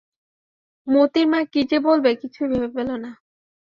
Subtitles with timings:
[0.87, 3.11] মোতির মা কী যে বলবে কিছুই ভেবে পেলে না।